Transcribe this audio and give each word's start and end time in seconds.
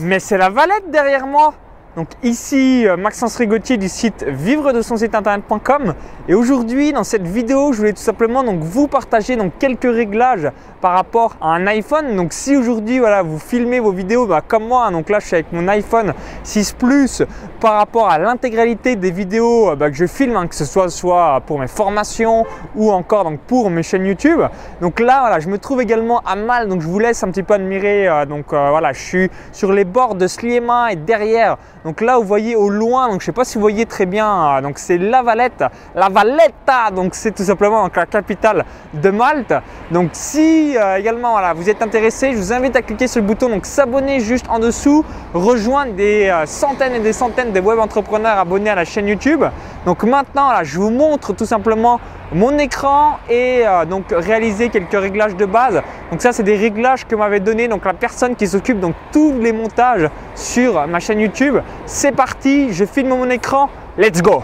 Mais 0.00 0.20
c'est 0.20 0.38
la 0.38 0.48
Valette 0.48 0.90
derrière 0.90 1.26
moi. 1.26 1.54
Donc 1.98 2.10
ici 2.22 2.86
euh, 2.86 2.96
Maxence 2.96 3.34
Rigotier 3.34 3.76
du 3.76 3.88
site 3.88 4.22
vivre 4.22 4.72
de 4.72 4.82
son 4.82 4.96
site 4.96 5.16
internet.com 5.16 5.94
et 6.28 6.34
aujourd'hui 6.34 6.92
dans 6.92 7.02
cette 7.02 7.26
vidéo 7.26 7.72
je 7.72 7.78
voulais 7.78 7.92
tout 7.92 8.00
simplement 8.00 8.44
donc 8.44 8.60
vous 8.60 8.86
partager 8.86 9.34
donc 9.34 9.54
quelques 9.58 9.92
réglages 9.92 10.48
par 10.80 10.92
rapport 10.92 11.36
à 11.40 11.48
un 11.48 11.66
iPhone. 11.66 12.14
Donc 12.14 12.32
si 12.32 12.56
aujourd'hui 12.56 13.00
voilà 13.00 13.22
vous 13.22 13.40
filmez 13.40 13.80
vos 13.80 13.90
vidéos 13.90 14.26
bah, 14.26 14.42
comme 14.46 14.68
moi, 14.68 14.86
hein, 14.86 14.92
donc 14.92 15.10
là 15.10 15.18
je 15.18 15.26
suis 15.26 15.34
avec 15.34 15.52
mon 15.52 15.66
iPhone 15.66 16.14
6 16.44 16.74
Plus 16.78 17.22
par 17.60 17.74
rapport 17.74 18.08
à 18.08 18.20
l'intégralité 18.20 18.94
des 18.94 19.10
vidéos 19.10 19.70
euh, 19.70 19.74
bah, 19.74 19.90
que 19.90 19.96
je 19.96 20.06
filme, 20.06 20.36
hein, 20.36 20.46
que 20.46 20.54
ce 20.54 20.64
soit 20.64 20.90
soit 20.90 21.42
pour 21.46 21.58
mes 21.58 21.66
formations 21.66 22.46
ou 22.76 22.92
encore 22.92 23.24
donc 23.24 23.40
pour 23.40 23.70
mes 23.70 23.82
chaînes 23.82 24.06
YouTube. 24.06 24.40
Donc 24.80 25.00
là 25.00 25.18
voilà 25.22 25.40
je 25.40 25.48
me 25.48 25.58
trouve 25.58 25.80
également 25.80 26.20
à 26.24 26.36
Mal 26.36 26.68
donc 26.68 26.80
je 26.80 26.86
vous 26.86 27.00
laisse 27.00 27.24
un 27.24 27.30
petit 27.32 27.42
peu 27.42 27.54
admirer. 27.54 28.06
Euh, 28.06 28.24
donc 28.24 28.46
voilà 28.50 28.92
je 28.92 29.00
suis 29.00 29.30
sur 29.50 29.72
les 29.72 29.84
bords 29.84 30.14
de 30.14 30.28
Sliema 30.28 30.92
et 30.92 30.96
derrière 30.96 31.56
donc 31.84 31.87
là, 32.00 32.18
vous 32.18 32.24
voyez 32.24 32.54
au 32.54 32.68
loin, 32.68 33.08
donc 33.08 33.20
je 33.20 33.24
ne 33.24 33.26
sais 33.26 33.32
pas 33.32 33.44
si 33.44 33.54
vous 33.54 33.62
voyez 33.62 33.86
très 33.86 34.06
bien, 34.06 34.56
euh, 34.58 34.60
donc 34.60 34.78
c'est 34.78 34.98
La 34.98 35.22
Valette, 35.22 35.64
La 35.94 36.08
Valletta, 36.08 36.90
donc 36.94 37.14
c'est 37.14 37.32
tout 37.32 37.42
simplement 37.42 37.88
la 37.94 38.06
capitale 38.06 38.64
de 38.94 39.10
Malte. 39.10 39.54
Donc 39.90 40.10
si 40.12 40.76
euh, 40.76 40.96
également 40.96 41.36
vous 41.54 41.70
êtes 41.70 41.82
intéressé, 41.82 42.32
je 42.32 42.36
vous 42.36 42.52
invite 42.52 42.76
à 42.76 42.82
cliquer 42.82 43.08
sur 43.08 43.20
le 43.20 43.26
bouton 43.26 43.48
donc 43.48 43.64
s'abonner 43.66 44.20
juste 44.20 44.46
en 44.48 44.58
dessous, 44.58 45.04
rejoindre 45.34 45.94
des 45.94 46.28
euh, 46.28 46.46
centaines 46.46 46.94
et 46.94 47.00
des 47.00 47.12
centaines 47.12 47.52
de 47.52 47.60
web 47.60 47.78
entrepreneurs 47.78 48.38
abonnés 48.38 48.70
à 48.70 48.74
la 48.74 48.84
chaîne 48.84 49.08
YouTube. 49.08 49.44
Donc 49.86 50.04
maintenant, 50.04 50.50
je 50.62 50.78
vous 50.78 50.90
montre 50.90 51.32
tout 51.32 51.46
simplement 51.46 52.00
mon 52.30 52.58
écran 52.58 53.18
et 53.30 53.62
donc 53.88 54.04
réaliser 54.10 54.68
quelques 54.68 54.92
réglages 54.92 55.34
de 55.34 55.46
base. 55.46 55.80
Donc 56.10 56.20
ça, 56.20 56.32
c'est 56.32 56.42
des 56.42 56.56
réglages 56.56 57.06
que 57.06 57.14
m'avait 57.14 57.40
donné 57.40 57.68
donc 57.68 57.86
la 57.86 57.94
personne 57.94 58.36
qui 58.36 58.46
s'occupe 58.46 58.80
donc 58.80 58.94
tous 59.12 59.32
les 59.40 59.52
montages 59.52 60.10
sur 60.38 60.86
ma 60.86 61.00
chaîne 61.00 61.20
YouTube. 61.20 61.56
C'est 61.86 62.12
parti, 62.12 62.72
je 62.72 62.84
filme 62.84 63.08
mon 63.08 63.28
écran. 63.28 63.70
Let's 63.98 64.22
go 64.22 64.42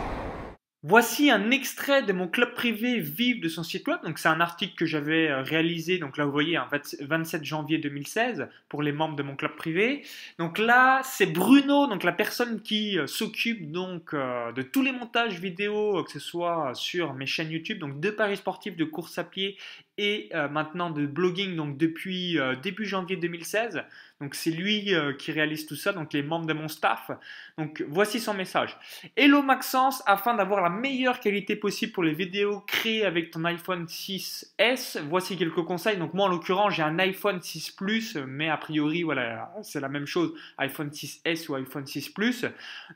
Voici 0.86 1.30
un 1.30 1.50
extrait 1.50 2.02
de 2.02 2.12
mon 2.12 2.28
club 2.28 2.52
privé 2.52 2.98
Vive 2.98 3.40
de 3.40 3.48
son 3.48 3.62
site 3.62 3.88
web. 3.88 4.00
Donc 4.04 4.18
c'est 4.18 4.28
un 4.28 4.40
article 4.40 4.74
que 4.74 4.84
j'avais 4.84 5.30
euh, 5.30 5.40
réalisé. 5.40 5.96
Donc 5.96 6.18
là 6.18 6.26
vous 6.26 6.30
voyez, 6.30 6.58
en 6.58 6.68
fait, 6.68 6.96
27 7.00 7.42
janvier 7.42 7.78
2016 7.78 8.48
pour 8.68 8.82
les 8.82 8.92
membres 8.92 9.16
de 9.16 9.22
mon 9.22 9.34
club 9.34 9.56
privé. 9.56 10.04
Donc 10.38 10.58
là 10.58 11.00
c'est 11.02 11.24
Bruno, 11.24 11.86
donc 11.86 12.02
la 12.02 12.12
personne 12.12 12.60
qui 12.60 12.98
euh, 12.98 13.06
s'occupe 13.06 13.72
donc 13.72 14.12
euh, 14.12 14.52
de 14.52 14.60
tous 14.60 14.82
les 14.82 14.92
montages 14.92 15.40
vidéo, 15.40 16.04
que 16.04 16.12
ce 16.12 16.18
soit 16.18 16.72
sur 16.74 17.14
mes 17.14 17.24
chaînes 17.24 17.50
YouTube, 17.50 17.78
donc 17.78 17.98
de 17.98 18.10
paris 18.10 18.36
sportifs, 18.36 18.76
de 18.76 18.84
course 18.84 19.16
à 19.16 19.24
pied 19.24 19.56
et 19.98 20.30
maintenant 20.50 20.90
de 20.90 21.06
blogging. 21.06 21.56
Donc 21.56 21.76
depuis 21.76 22.38
début 22.62 22.84
janvier 22.84 23.16
2016. 23.16 23.84
Donc 24.20 24.36
c'est 24.36 24.52
lui 24.52 24.94
euh, 24.94 25.12
qui 25.12 25.32
réalise 25.32 25.66
tout 25.66 25.74
ça, 25.74 25.92
donc 25.92 26.12
les 26.12 26.22
membres 26.22 26.46
de 26.46 26.52
mon 26.52 26.68
staff. 26.68 27.10
Donc 27.58 27.84
voici 27.88 28.20
son 28.20 28.32
message. 28.32 28.76
Hello 29.16 29.42
Maxence, 29.42 30.02
afin 30.06 30.34
d'avoir 30.34 30.62
la 30.62 30.70
meilleure 30.70 31.18
qualité 31.18 31.56
possible 31.56 31.92
pour 31.92 32.04
les 32.04 32.14
vidéos 32.14 32.60
créées 32.60 33.04
avec 33.04 33.32
ton 33.32 33.44
iPhone 33.44 33.84
6S, 33.86 35.00
voici 35.10 35.36
quelques 35.36 35.64
conseils. 35.64 35.96
Donc 35.96 36.14
moi 36.14 36.26
en 36.26 36.28
l'occurrence 36.28 36.74
j'ai 36.74 36.82
un 36.82 36.98
iPhone 37.00 37.42
6 37.42 37.72
Plus, 37.72 38.16
mais 38.16 38.48
a 38.48 38.56
priori 38.56 39.02
voilà 39.02 39.52
c'est 39.62 39.80
la 39.80 39.88
même 39.88 40.06
chose, 40.06 40.32
iPhone 40.58 40.90
6S 40.90 41.50
ou 41.50 41.56
iPhone 41.56 41.86
6 41.86 42.10
Plus. 42.10 42.46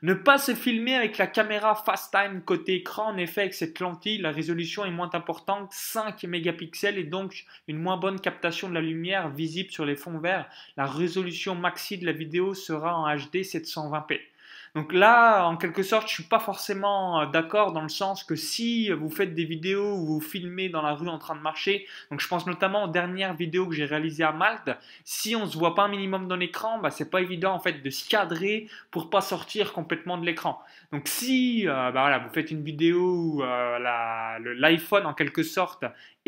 Ne 0.01 0.13
pas 0.13 0.37
se 0.37 0.55
filmer 0.55 0.95
avec 0.95 1.17
la 1.17 1.27
caméra 1.27 1.75
FaceTime 1.75 2.41
côté 2.43 2.75
écran, 2.75 3.07
en 3.07 3.17
effet 3.17 3.41
avec 3.41 3.53
cette 3.53 3.79
lentille 3.81 4.19
la 4.19 4.31
résolution 4.31 4.85
est 4.85 4.91
moins 4.91 5.09
importante, 5.13 5.67
5 5.73 6.23
mégapixels 6.23 6.88
et 6.97 7.03
donc 7.03 7.45
une 7.67 7.77
moins 7.77 7.97
bonne 7.97 8.19
captation 8.19 8.69
de 8.69 8.73
la 8.73 8.81
lumière 8.81 9.29
visible 9.29 9.71
sur 9.71 9.85
les 9.85 9.95
fonds 9.95 10.19
verts. 10.19 10.49
La 10.77 10.85
résolution 10.85 11.55
maxi 11.55 11.97
de 11.97 12.05
la 12.05 12.11
vidéo 12.11 12.53
sera 12.53 12.95
en 12.95 13.15
HD 13.15 13.43
720p. 13.43 14.19
Donc 14.75 14.93
là, 14.93 15.47
en 15.47 15.57
quelque 15.57 15.81
sorte, 15.81 16.07
je 16.07 16.13
suis 16.13 16.23
pas 16.23 16.39
forcément 16.39 17.21
euh, 17.21 17.25
d'accord 17.25 17.71
dans 17.71 17.81
le 17.81 17.89
sens 17.89 18.23
que 18.23 18.35
si 18.35 18.91
vous 18.91 19.09
faites 19.09 19.33
des 19.33 19.45
vidéos 19.45 19.95
où 19.95 20.05
vous 20.05 20.21
filmez 20.21 20.69
dans 20.69 20.81
la 20.81 20.93
rue 20.93 21.07
en 21.07 21.17
train 21.17 21.35
de 21.35 21.41
marcher, 21.41 21.87
donc 22.11 22.19
je 22.19 22.27
pense 22.27 22.45
notamment 22.45 22.83
aux 22.83 22.87
dernières 22.87 23.33
vidéos 23.33 23.65
que 23.67 23.73
j'ai 23.73 23.85
réalisées 23.85 24.23
à 24.23 24.31
Malte, 24.31 24.69
si 25.03 25.35
on 25.35 25.47
se 25.47 25.57
voit 25.57 25.73
pas 25.73 25.83
un 25.83 25.87
minimum 25.87 26.27
dans 26.27 26.35
l'écran, 26.35 26.79
bah 26.79 26.91
c'est 26.91 27.09
pas 27.09 27.21
évident 27.21 27.53
en 27.53 27.59
fait 27.59 27.81
de 27.81 27.89
se 27.89 28.07
cadrer 28.07 28.67
pour 28.91 29.09
pas 29.09 29.21
sortir 29.21 29.73
complètement 29.73 30.17
de 30.17 30.25
l'écran. 30.25 30.61
Donc 30.91 31.07
si 31.07 31.67
euh, 31.67 31.91
bah 31.91 32.01
voilà, 32.01 32.19
vous 32.19 32.29
faites 32.29 32.51
une 32.51 32.63
vidéo 32.63 32.99
où 32.99 33.43
euh, 33.43 33.79
l'iPhone 34.57 35.05
en 35.07 35.13
quelque 35.13 35.41
sorte 35.41 35.83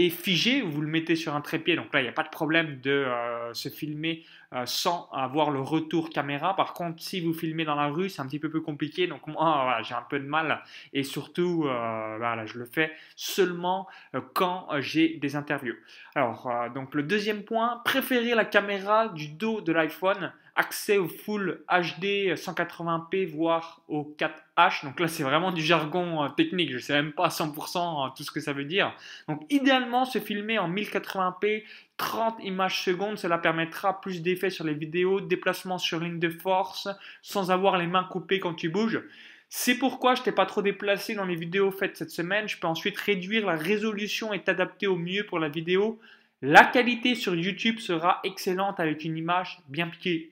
est 0.05 0.09
figé, 0.09 0.61
vous 0.61 0.81
le 0.81 0.87
mettez 0.87 1.15
sur 1.15 1.35
un 1.35 1.41
trépied, 1.41 1.75
donc 1.75 1.93
là 1.93 2.01
il 2.01 2.03
n'y 2.03 2.09
a 2.09 2.13
pas 2.13 2.23
de 2.23 2.29
problème 2.29 2.79
de 2.81 3.05
se 3.53 3.69
filmer 3.69 4.23
sans 4.65 5.09
avoir 5.13 5.49
le 5.49 5.61
retour 5.61 6.09
caméra. 6.09 6.55
Par 6.55 6.73
contre, 6.73 7.01
si 7.01 7.21
vous 7.21 7.33
filmez 7.33 7.63
dans 7.63 7.75
la 7.75 7.87
rue, 7.87 8.09
c'est 8.09 8.21
un 8.21 8.25
petit 8.25 8.39
peu 8.39 8.49
plus 8.49 8.61
compliqué. 8.61 9.07
Donc 9.07 9.25
moi, 9.27 9.77
j'ai 9.83 9.93
un 9.93 10.05
peu 10.09 10.19
de 10.19 10.25
mal 10.25 10.61
et 10.93 11.03
surtout, 11.03 11.65
euh, 11.65 12.15
voilà, 12.17 12.45
je 12.45 12.57
le 12.57 12.65
fais 12.65 12.91
seulement 13.15 13.87
euh, 14.15 14.21
quand 14.33 14.67
euh, 14.71 14.81
j'ai 14.81 15.17
des 15.17 15.35
interviews. 15.35 15.75
Alors, 16.15 16.51
donc 16.73 16.93
le 16.95 17.03
deuxième 17.03 17.43
point, 17.43 17.81
préférer 17.85 18.35
la 18.35 18.45
caméra 18.45 19.07
du 19.09 19.29
dos 19.29 19.61
de 19.61 19.71
l'iPhone 19.71 20.33
accès 20.55 20.97
au 20.97 21.07
full 21.07 21.63
HD 21.69 22.33
180p 22.35 23.27
voire 23.27 23.81
au 23.87 24.15
4H. 24.17 24.85
Donc 24.85 24.99
là, 24.99 25.07
c'est 25.07 25.23
vraiment 25.23 25.51
du 25.51 25.61
jargon 25.61 26.29
technique. 26.35 26.71
Je 26.71 26.75
ne 26.75 26.81
sais 26.81 26.93
même 26.93 27.13
pas 27.13 27.25
à 27.25 27.29
100% 27.29 28.15
tout 28.15 28.23
ce 28.23 28.31
que 28.31 28.39
ça 28.39 28.53
veut 28.53 28.65
dire. 28.65 28.93
Donc 29.27 29.45
idéalement, 29.49 30.05
se 30.05 30.19
filmer 30.19 30.59
en 30.59 30.69
1080p 30.69 31.63
30 31.97 32.37
images 32.43 32.83
secondes, 32.83 33.17
cela 33.17 33.37
permettra 33.37 34.01
plus 34.01 34.21
d'effets 34.21 34.49
sur 34.49 34.65
les 34.65 34.73
vidéos, 34.73 35.21
déplacement 35.21 35.77
sur 35.77 35.99
ligne 35.99 36.19
de 36.19 36.29
force, 36.29 36.87
sans 37.21 37.51
avoir 37.51 37.77
les 37.77 37.87
mains 37.87 38.03
coupées 38.03 38.39
quand 38.39 38.55
tu 38.55 38.69
bouges. 38.69 39.01
C'est 39.49 39.75
pourquoi 39.75 40.15
je 40.15 40.23
t'ai 40.23 40.31
pas 40.31 40.45
trop 40.45 40.61
déplacé 40.61 41.13
dans 41.13 41.25
les 41.25 41.35
vidéos 41.35 41.71
faites 41.71 41.97
cette 41.97 42.09
semaine. 42.09 42.47
Je 42.47 42.57
peux 42.57 42.67
ensuite 42.67 42.97
réduire 42.97 43.45
la 43.45 43.55
résolution 43.55 44.33
et 44.33 44.41
t'adapter 44.41 44.87
au 44.87 44.95
mieux 44.95 45.25
pour 45.25 45.39
la 45.39 45.49
vidéo. 45.49 45.99
La 46.41 46.65
qualité 46.65 47.15
sur 47.15 47.35
YouTube 47.35 47.79
sera 47.79 48.19
excellente 48.23 48.79
avec 48.79 49.03
une 49.03 49.17
image 49.17 49.59
bien 49.67 49.87
piquée. 49.87 50.31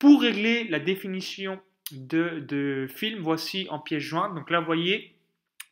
Pour 0.00 0.22
régler 0.22 0.64
la 0.64 0.80
définition 0.80 1.60
de, 1.92 2.86
film, 2.88 3.20
voici 3.20 3.66
en 3.70 3.78
pièce 3.78 4.02
jointe. 4.02 4.34
Donc 4.34 4.50
là, 4.50 4.58
vous 4.58 4.66
voyez, 4.66 5.14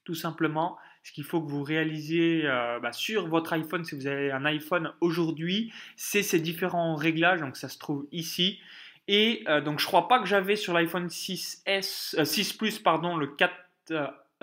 tout 0.05 0.15
simplement, 0.15 0.77
ce 1.03 1.13
qu'il 1.13 1.25
faut 1.25 1.41
que 1.41 1.51
vous 1.51 1.63
réalisiez 1.63 2.43
euh, 2.45 2.79
bah, 2.79 2.93
sur 2.93 3.27
votre 3.27 3.55
iPhone, 3.55 3.85
si 3.85 3.95
vous 3.95 4.07
avez 4.07 4.31
un 4.31 4.45
iPhone 4.45 4.93
aujourd'hui, 5.01 5.73
c'est 5.97 6.23
ces 6.23 6.41
différents 6.41 6.95
réglages. 6.95 7.41
Donc 7.41 7.57
ça 7.57 7.71
se 7.71 7.79
trouve 7.79 8.07
ici. 8.13 8.61
Et 9.09 9.45
euh, 9.49 9.63
donc 9.63 9.81
je 9.81 9.87
crois 9.87 10.09
pas 10.09 10.19
que 10.21 10.27
j'avais 10.27 10.57
sur 10.57 10.75
l'iPhone 10.75 11.07
6S, 11.07 12.23
6 12.23 12.53
euh, 12.53 12.59
Plus, 12.59 12.79
pardon, 12.79 13.17
le 13.17 13.29
4 13.29 13.55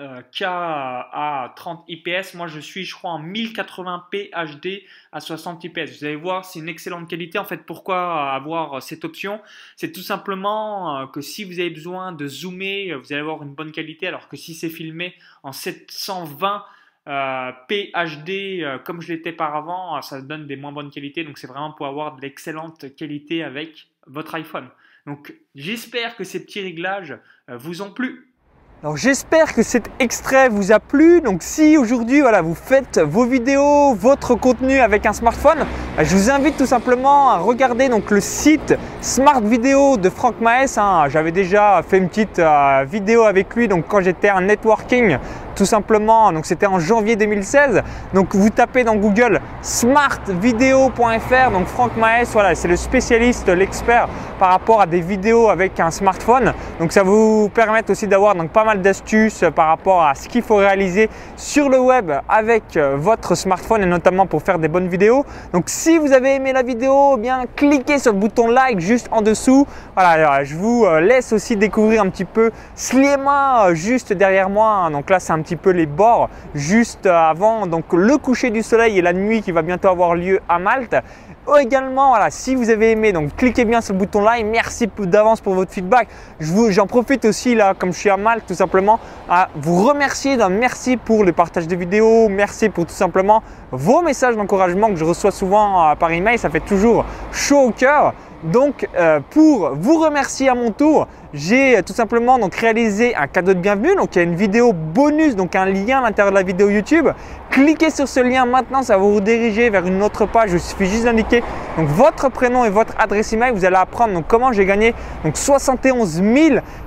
euh, 0.00 0.20
K 0.32 0.42
à 0.42 1.52
30 1.56 1.84
IPS. 1.88 2.34
Moi, 2.34 2.48
je 2.48 2.60
suis, 2.60 2.84
je 2.84 2.94
crois, 2.94 3.12
en 3.12 3.22
1080p 3.22 4.30
HD 4.30 4.82
à 5.12 5.20
60 5.20 5.64
IPS. 5.64 5.98
Vous 5.98 6.04
allez 6.04 6.16
voir, 6.16 6.44
c'est 6.44 6.58
une 6.58 6.68
excellente 6.68 7.08
qualité. 7.08 7.38
En 7.38 7.44
fait, 7.44 7.64
pourquoi 7.64 8.32
avoir 8.32 8.82
cette 8.82 9.04
option? 9.04 9.40
C'est 9.76 9.92
tout 9.92 10.02
simplement 10.02 11.00
euh, 11.00 11.06
que 11.06 11.20
si 11.20 11.44
vous 11.44 11.60
avez 11.60 11.70
besoin 11.70 12.12
de 12.12 12.26
zoomer, 12.26 12.92
vous 12.94 13.12
allez 13.12 13.22
avoir 13.22 13.42
une 13.42 13.54
bonne 13.54 13.72
qualité, 13.72 14.06
alors 14.06 14.28
que 14.28 14.36
si 14.36 14.54
c'est 14.54 14.68
filmé 14.68 15.14
en 15.42 15.52
720 15.52 16.64
euh, 17.08 17.52
PHD 17.68 18.30
euh, 18.62 18.78
comme 18.78 19.00
je 19.00 19.12
l'étais 19.12 19.32
par 19.32 19.54
avant, 19.54 20.02
ça 20.02 20.20
donne 20.20 20.46
des 20.46 20.56
moins 20.56 20.72
bonnes 20.72 20.90
qualités. 20.90 21.24
Donc 21.24 21.38
c'est 21.38 21.46
vraiment 21.46 21.72
pour 21.72 21.86
avoir 21.86 22.16
de 22.16 22.20
l'excellente 22.20 22.94
qualité 22.96 23.44
avec 23.44 23.88
votre 24.06 24.34
iPhone. 24.34 24.68
Donc 25.06 25.34
j'espère 25.54 26.16
que 26.16 26.24
ces 26.24 26.44
petits 26.44 26.60
réglages 26.60 27.16
vous 27.48 27.80
ont 27.80 27.92
plu. 27.92 28.25
J'espère 28.94 29.54
que 29.54 29.62
cet 29.62 29.90
extrait 29.98 30.50
vous 30.50 30.70
a 30.70 30.78
plu. 30.78 31.22
Donc 31.22 31.42
si 31.42 31.78
aujourd'hui 31.78 32.22
vous 32.42 32.54
faites 32.54 32.98
vos 32.98 33.24
vidéos, 33.24 33.94
votre 33.94 34.34
contenu 34.34 34.80
avec 34.80 35.06
un 35.06 35.14
smartphone, 35.14 35.60
bah, 35.96 36.04
je 36.04 36.14
vous 36.14 36.30
invite 36.30 36.58
tout 36.58 36.66
simplement 36.66 37.30
à 37.30 37.38
regarder 37.38 37.88
le 37.88 38.20
site 38.20 38.74
Smart 39.00 39.40
Video 39.40 39.96
de 39.96 40.10
Franck 40.10 40.42
Maes. 40.42 40.76
Hein. 40.76 41.08
J'avais 41.08 41.32
déjà 41.32 41.82
fait 41.88 41.96
une 41.96 42.08
petite 42.08 42.38
euh, 42.38 42.84
vidéo 42.86 43.22
avec 43.22 43.56
lui 43.56 43.66
donc 43.66 43.86
quand 43.88 44.02
j'étais 44.02 44.30
en 44.30 44.42
networking 44.42 45.16
tout 45.56 45.64
simplement. 45.64 46.30
Donc 46.32 46.46
c'était 46.46 46.66
en 46.66 46.78
janvier 46.78 47.16
2016. 47.16 47.82
Donc 48.14 48.34
vous 48.34 48.50
tapez 48.50 48.84
dans 48.84 48.94
Google 48.94 49.40
smartvideo.fr. 49.62 51.50
Donc 51.50 51.66
Franck 51.66 51.96
Maes, 51.96 52.26
voilà, 52.32 52.54
c'est 52.54 52.68
le 52.68 52.76
spécialiste, 52.76 53.48
l'expert 53.48 54.08
par 54.38 54.50
rapport 54.50 54.80
à 54.80 54.86
des 54.86 55.00
vidéos 55.00 55.48
avec 55.48 55.80
un 55.80 55.90
smartphone. 55.90 56.52
Donc 56.78 56.92
ça 56.92 57.02
vous 57.02 57.48
permet 57.48 57.90
aussi 57.90 58.06
d'avoir 58.06 58.34
donc 58.34 58.50
pas 58.50 58.64
mal 58.64 58.82
d'astuces 58.82 59.44
par 59.54 59.68
rapport 59.68 60.04
à 60.04 60.14
ce 60.14 60.28
qu'il 60.28 60.42
faut 60.42 60.56
réaliser 60.56 61.08
sur 61.36 61.68
le 61.68 61.80
web 61.80 62.12
avec 62.28 62.78
votre 62.96 63.34
smartphone 63.34 63.82
et 63.82 63.86
notamment 63.86 64.26
pour 64.26 64.42
faire 64.42 64.58
des 64.58 64.68
bonnes 64.68 64.88
vidéos. 64.88 65.24
Donc 65.52 65.64
si 65.68 65.98
vous 65.98 66.12
avez 66.12 66.34
aimé 66.34 66.52
la 66.52 66.62
vidéo, 66.62 67.14
eh 67.16 67.20
bien 67.20 67.44
cliquez 67.56 67.98
sur 67.98 68.12
le 68.12 68.18
bouton 68.18 68.48
like 68.48 68.78
juste 68.80 69.08
en 69.10 69.22
dessous. 69.22 69.66
Voilà, 69.94 70.44
je 70.44 70.54
vous 70.54 70.84
euh, 70.84 71.00
laisse 71.00 71.32
aussi 71.32 71.56
découvrir 71.56 72.02
un 72.02 72.10
petit 72.10 72.24
peu 72.24 72.50
Sliema 72.74 73.72
juste 73.72 74.12
derrière 74.12 74.50
moi. 74.50 74.88
Donc 74.92 75.08
là, 75.10 75.18
c'est 75.20 75.32
un 75.32 75.40
petit 75.46 75.56
peu 75.56 75.70
les 75.70 75.86
bords 75.86 76.28
juste 76.54 77.06
avant 77.06 77.68
donc 77.68 77.92
le 77.92 78.18
coucher 78.18 78.50
du 78.50 78.64
soleil 78.64 78.98
et 78.98 79.02
la 79.02 79.12
nuit 79.12 79.42
qui 79.42 79.52
va 79.52 79.62
bientôt 79.62 79.88
avoir 79.88 80.16
lieu 80.16 80.40
à 80.48 80.58
Malte. 80.58 80.96
Oh, 81.48 81.56
également, 81.60 82.08
voilà, 82.08 82.28
si 82.32 82.56
vous 82.56 82.70
avez 82.70 82.90
aimé, 82.90 83.12
donc 83.12 83.36
cliquez 83.36 83.64
bien 83.64 83.80
sur 83.80 83.92
le 83.94 84.00
bouton 84.00 84.20
like. 84.20 84.44
Merci 84.46 84.90
d'avance 84.98 85.40
pour 85.40 85.54
votre 85.54 85.70
feedback. 85.70 86.08
J'en 86.40 86.88
profite 86.88 87.24
aussi 87.24 87.54
là, 87.54 87.72
comme 87.72 87.92
je 87.92 87.98
suis 87.98 88.10
à 88.10 88.16
Malte, 88.16 88.46
tout 88.48 88.54
simplement, 88.54 88.98
à 89.28 89.48
vous 89.54 89.84
remercier 89.84 90.36
d'un 90.36 90.48
merci 90.48 90.96
pour 90.96 91.22
le 91.22 91.32
partage 91.32 91.68
de 91.68 91.76
vidéos. 91.76 92.28
Merci 92.28 92.68
pour 92.68 92.84
tout 92.84 92.94
simplement 92.94 93.44
vos 93.70 94.02
messages 94.02 94.34
d'encouragement 94.34 94.88
que 94.88 94.96
je 94.96 95.04
reçois 95.04 95.30
souvent 95.30 95.88
euh, 95.90 95.94
par 95.94 96.10
email. 96.10 96.36
Ça 96.36 96.50
fait 96.50 96.58
toujours 96.58 97.04
chaud 97.30 97.60
au 97.60 97.70
cœur. 97.70 98.12
Donc, 98.42 98.88
euh, 98.96 99.20
pour 99.30 99.70
vous 99.74 99.98
remercier 99.98 100.48
à 100.48 100.54
mon 100.54 100.70
tour, 100.70 101.08
j'ai 101.32 101.82
tout 101.84 101.92
simplement 101.92 102.38
donc 102.38 102.54
réalisé 102.54 103.14
un 103.14 103.26
cadeau 103.26 103.54
de 103.54 103.58
bienvenue. 103.58 103.94
Donc, 103.96 104.14
il 104.14 104.18
y 104.18 104.20
a 104.20 104.24
une 104.24 104.36
vidéo 104.36 104.72
bonus, 104.72 105.36
donc 105.36 105.56
un 105.56 105.66
lien 105.66 105.98
à 105.98 106.02
l'intérieur 106.02 106.32
de 106.32 106.38
la 106.38 106.42
vidéo 106.42 106.68
YouTube. 106.68 107.08
Cliquez 107.56 107.88
sur 107.88 108.06
ce 108.06 108.20
lien 108.20 108.44
maintenant, 108.44 108.82
ça 108.82 108.98
va 108.98 109.02
vous 109.02 109.14
rediriger 109.14 109.70
vers 109.70 109.86
une 109.86 110.02
autre 110.02 110.26
page. 110.26 110.50
Il 110.52 110.60
suffit 110.60 110.84
juste 110.84 111.04
d'indiquer 111.04 111.42
donc 111.78 111.88
votre 111.88 112.28
prénom 112.28 112.66
et 112.66 112.68
votre 112.68 112.92
adresse 112.98 113.32
email. 113.32 113.52
Vous 113.54 113.64
allez 113.64 113.76
apprendre 113.76 114.12
donc 114.12 114.26
comment 114.28 114.52
j'ai 114.52 114.66
gagné 114.66 114.94
donc 115.24 115.38
71 115.38 116.20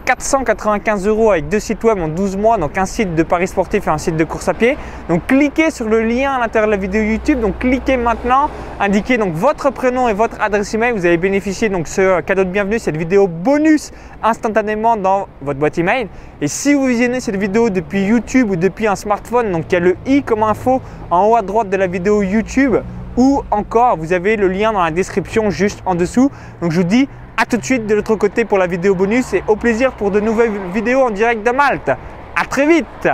495 0.10 1.06
euros 1.06 1.32
avec 1.32 1.50
deux 1.50 1.60
sites 1.60 1.84
web 1.84 2.00
en 2.00 2.08
12 2.08 2.36
mois, 2.36 2.58
donc 2.58 2.80
un 2.80 2.88
site 2.88 3.14
de 3.14 3.22
paris 3.22 3.48
sportif 3.48 3.86
et 3.86 3.90
un 3.92 4.00
site 4.00 4.18
de 4.18 4.24
course 4.24 4.48
à 4.48 4.56
pied. 4.56 4.76
Donc, 5.08 5.28
cliquez 5.28 5.70
sur 5.70 5.88
le 5.88 6.02
lien 6.02 6.32
à 6.32 6.40
l'intérieur 6.40 6.68
de 6.68 6.72
la 6.72 6.82
vidéo 6.82 7.04
YouTube. 7.04 7.40
Donc, 7.40 7.60
cliquez 7.60 7.96
maintenant, 7.96 8.50
indiquez 8.80 9.20
donc 9.20 9.34
votre 9.36 9.70
prénom 9.70 10.10
et 10.10 10.14
votre 10.14 10.42
adresse 10.42 10.74
email. 10.74 10.94
Vous 10.94 11.06
allez 11.06 11.18
bénéficier 11.18 11.70
donc 11.70 11.88
ce 11.88 12.22
cadeau 12.22 12.44
de 12.44 12.50
bienvenue, 12.50 12.80
cette 12.80 12.98
vidéo 12.98 13.28
bonus 13.28 13.92
instantanément 14.24 14.98
dans 14.98 15.28
votre 15.44 15.60
boîte 15.60 15.78
email. 15.78 16.08
Et 16.42 16.48
si 16.48 16.74
vous 16.74 16.86
visionnez 16.86 17.20
cette 17.20 17.38
vidéo 17.38 17.70
depuis 17.70 18.02
YouTube 18.02 18.50
ou 18.50 18.56
depuis 18.56 18.88
un 18.88 18.96
smartphone, 18.96 19.52
donc 19.52 19.66
il 19.70 19.74
y 19.74 19.76
a 19.76 19.80
le 19.80 19.96
i 20.08 20.24
comme 20.24 20.42
en 20.68 21.26
haut 21.28 21.36
à 21.36 21.42
droite 21.42 21.70
de 21.70 21.78
la 21.78 21.88
vidéo 21.88 22.22
YouTube 22.22 22.76
ou 23.18 23.42
encore 23.52 23.98
vous 23.98 24.14
avez 24.14 24.36
le 24.36 24.48
lien 24.48 24.72
dans 24.72 24.84
la 24.84 24.92
description 24.92 25.50
juste 25.50 25.82
en 25.86 25.96
dessous. 25.96 26.32
Donc 26.62 26.72
je 26.72 26.78
vous 26.78 26.88
dis 26.88 27.08
à 27.38 27.46
tout 27.46 27.58
de 27.58 27.64
suite 27.64 27.88
de 27.88 27.96
l'autre 27.96 28.16
côté 28.16 28.46
pour 28.46 28.58
la 28.58 28.68
vidéo 28.68 28.96
bonus 28.96 29.34
et 29.34 29.44
au 29.48 29.56
plaisir 29.56 29.94
pour 29.94 30.12
de 30.12 30.20
nouvelles 30.20 30.52
vidéos 30.74 31.02
en 31.02 31.12
direct 31.12 31.46
de 31.46 31.52
Malte. 31.52 31.90
À 31.90 32.46
très 32.46 32.68
vite 32.68 33.10